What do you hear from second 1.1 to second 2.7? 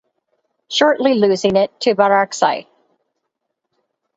losing it to Barakzai.